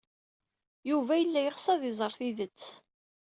[0.89, 2.61] Yuba yella yeɣs ad iẓer tidet.